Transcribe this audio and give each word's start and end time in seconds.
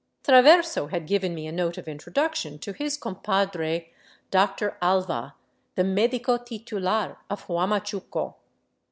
Traverso 0.23 0.87
had 0.89 1.05
given 1.05 1.35
me 1.35 1.45
a 1.45 1.51
note 1.51 1.77
of 1.77 1.87
introduction 1.87 2.57
to 2.57 2.71
his 2.73 2.97
compadre. 2.97 3.91
Dr. 4.31 4.75
Alva, 4.81 5.35
the 5.75 5.83
medico 5.83 6.37
titular 6.37 7.17
of 7.29 7.45
Huamachuco. 7.45 8.33